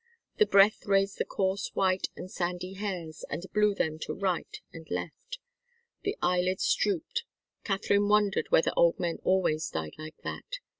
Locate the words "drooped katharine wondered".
6.73-8.47